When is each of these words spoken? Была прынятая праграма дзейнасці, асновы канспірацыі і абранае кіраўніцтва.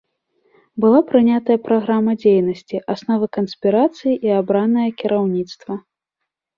Была 0.85 1.01
прынятая 1.11 1.57
праграма 1.67 2.11
дзейнасці, 2.23 2.77
асновы 2.97 3.25
канспірацыі 3.39 4.13
і 4.27 4.37
абранае 4.43 4.89
кіраўніцтва. 5.05 5.73